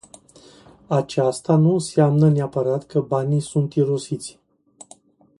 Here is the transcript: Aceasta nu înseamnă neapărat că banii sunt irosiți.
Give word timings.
Aceasta 0.87 1.55
nu 1.55 1.73
înseamnă 1.73 2.29
neapărat 2.29 2.85
că 2.85 3.01
banii 3.01 3.39
sunt 3.39 3.73
irosiți. 3.73 4.39